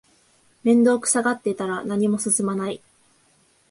[0.63, 2.81] 面倒くさがってたら何も進まない